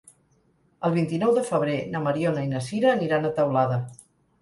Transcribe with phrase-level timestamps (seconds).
[0.87, 3.83] El vint-i-nou de febrer na Mariona i na Sira aniran a Teulada.